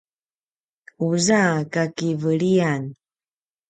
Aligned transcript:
uza 1.09 1.43
kakiveliyan 1.73 2.83